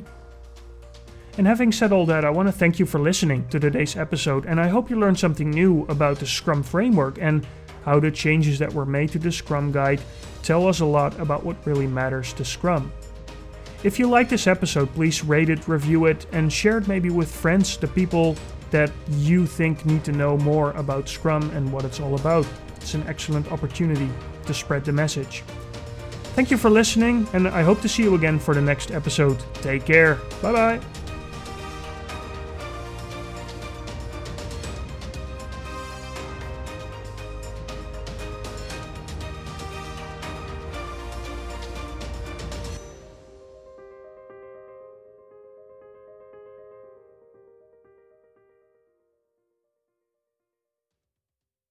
And 1.38 1.48
having 1.48 1.72
said 1.72 1.92
all 1.92 2.06
that, 2.08 2.26
I 2.26 2.30
want 2.30 2.48
to 2.48 2.52
thank 2.52 2.78
you 2.78 2.86
for 2.86 3.00
listening 3.00 3.48
to 3.50 3.60
today's 3.60 3.96
episode, 3.96 4.46
and 4.46 4.60
I 4.60 4.68
hope 4.68 4.90
you 4.90 5.00
learned 5.00 5.18
something 5.18 5.50
new 5.50 5.84
about 5.86 6.20
the 6.20 6.28
Scrum 6.28 6.62
framework 6.62 7.18
and 7.22 7.48
how 7.86 8.00
the 8.00 8.12
changes 8.12 8.60
that 8.60 8.74
were 8.74 8.86
made 8.86 9.10
to 9.10 9.20
the 9.20 9.32
Scrum 9.32 9.72
Guide 9.72 10.02
tell 10.42 10.68
us 10.68 10.80
a 10.80 10.86
lot 10.86 11.18
about 11.20 11.44
what 11.44 11.56
really 11.66 11.88
matters 11.88 12.34
to 12.34 12.46
Scrum. 12.46 12.92
If 13.84 14.00
you 14.00 14.08
like 14.08 14.30
this 14.30 14.48
episode, 14.48 14.94
please 14.94 15.24
rate 15.24 15.50
it, 15.50 15.68
review 15.68 16.06
it, 16.06 16.26
and 16.32 16.52
share 16.52 16.78
it 16.78 16.88
maybe 16.88 17.10
with 17.10 17.34
friends, 17.34 17.76
the 17.78 17.88
people 17.88 18.36
that 18.72 18.92
you 19.10 19.46
think 19.46 19.86
need 19.86 20.04
to 20.06 20.12
know 20.12 20.38
more 20.38 20.72
about 20.72 21.10
Scrum 21.10 21.50
and 21.52 21.72
what 21.72 21.86
it's 21.86 22.00
all 22.00 22.16
about. 22.16 22.48
It's 22.78 22.94
an 22.94 23.04
excellent 23.08 23.52
opportunity 23.52 24.10
to 24.46 24.54
spread 24.54 24.86
the 24.86 24.94
message. 24.94 25.44
Thank 26.36 26.50
you 26.50 26.58
for 26.58 26.70
listening, 26.70 27.28
and 27.34 27.48
I 27.48 27.62
hope 27.62 27.82
to 27.82 27.90
see 27.90 28.04
you 28.04 28.16
again 28.16 28.40
for 28.40 28.56
the 28.56 28.62
next 28.62 28.92
episode. 28.92 29.38
Take 29.56 29.86
care. 29.86 30.16
Bye 30.42 30.52
bye. 30.52 31.03